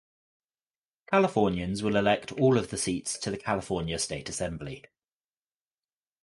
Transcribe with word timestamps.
Californians 1.11 1.83
will 1.83 1.95
elect 1.95 2.31
all 2.31 2.57
of 2.57 2.71
the 2.71 2.77
seats 2.79 3.19
to 3.19 3.29
the 3.29 3.37
California 3.37 3.99
State 3.99 4.29
Assembly. 4.29 4.83